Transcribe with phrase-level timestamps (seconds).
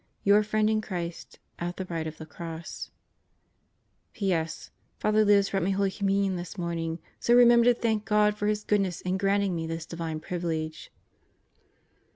[0.23, 2.89] Your friend in Christ at the right of the Cross....
[4.13, 4.71] P.S....
[4.97, 8.63] Father Libs brought me Holy 'Communion this morning so remember to thank God for His
[8.63, 10.91] goodness in granting me this divine privilege.